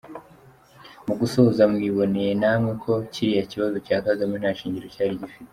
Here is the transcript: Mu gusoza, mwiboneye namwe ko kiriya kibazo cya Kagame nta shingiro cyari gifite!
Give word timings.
Mu 1.05 1.13
gusoza, 1.19 1.61
mwiboneye 1.73 2.31
namwe 2.41 2.71
ko 2.83 2.91
kiriya 3.13 3.43
kibazo 3.51 3.75
cya 3.87 3.97
Kagame 4.05 4.33
nta 4.37 4.51
shingiro 4.57 4.87
cyari 4.95 5.21
gifite! 5.21 5.49